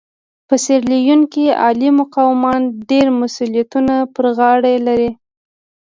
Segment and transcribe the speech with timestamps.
[0.47, 5.11] په سیریلیون کې عالي مقامان ډېر مسوولیتونه پر غاړه لري.